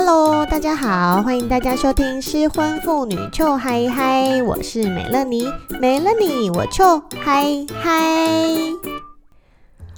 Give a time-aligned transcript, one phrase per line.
[0.00, 5.44] Hello，大家好，欢迎大家收听失婚妇女臭嗨嗨，我是美乐妮，
[5.80, 8.54] 没了你我臭嗨嗨。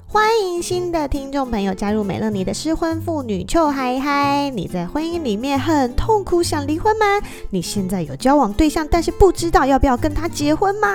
[0.06, 4.50] 欢迎新的听众朋友加入美乐妮的失婚妇女臭嗨嗨。
[4.50, 7.04] 你在婚姻里面很痛苦，想离婚吗？
[7.50, 10.88] 你现在有交往对象，但是不知道要不要跟他结婚吗？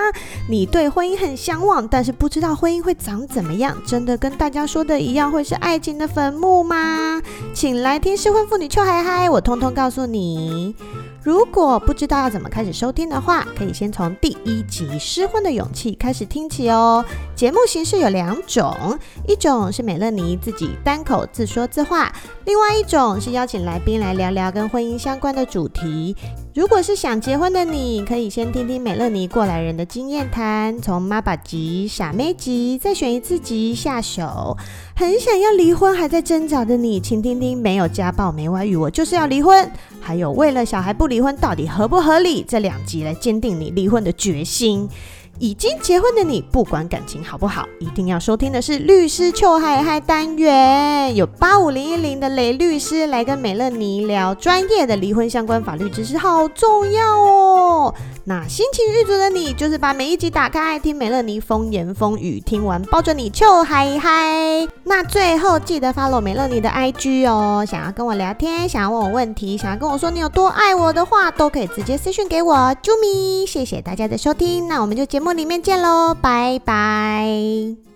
[0.50, 3.78] 你对婚姻很向往，但是不知道婚姻会长怎么样？
[3.86, 7.22] 真的跟大家说的一样，会是爱情的坟墓吗？
[7.56, 10.76] 请来听失婚妇女秋海嗨我通通告诉你。
[11.24, 17.04] 如果不知道要怎么开始收听的话，可以先从第一集《失婚的勇气》开始听起哦。
[17.34, 26.14] 节目形式有两种，一种是美乐妮自己单口自说自话，另外一种是邀请来宾来聊聊跟婚姻相关的主题。
[26.56, 34.56] 如果是想结婚的你，可以先听听美乐尼过来人的经验谈，从妈爸级、傻妹级，再选一次级下手。
[34.96, 39.70] 很想要离婚还在挣扎的你，请听听没有家暴、没外遇，我就是要离婚。
[40.00, 42.42] 还有为了小孩不离婚到底合不合理？
[42.42, 44.88] 这两集来坚定你离婚的决心。
[45.38, 57.75] 已经结婚的你，不管感情好不好，一定要收听的是律师邱海海单元，有八五零一零的雷律师来跟美乐妮聊专业的离婚相关法律知识，好重要哦。
[58.28, 64.68] 那心情郁卒的你，就是把每一集打开，听美乐妮风言风语，听完抱着你就嗨嗨。
[64.84, 77.95] 那最后记得 follow 美乐妮的 IG 哦，想要跟我聊天，想要问我问题，想要跟我说你有多爱我的话，都可以直接私讯给我，啾咪，谢谢大家的收听，那我们就节目里面见喽，拜拜。